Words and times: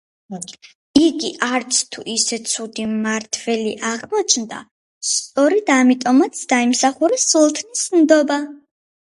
იგი 0.99 1.27
არცთუ 1.47 2.03
ისე 2.13 2.39
ცუდი 2.53 2.85
მმართველი 2.93 3.75
აღმოჩნდა, 3.91 4.63
სწორედ 5.11 5.71
ამიტომაც 5.77 6.43
დაიმსახურა 6.57 7.23
სულთნის 7.27 7.87
ნდობა. 8.01 8.43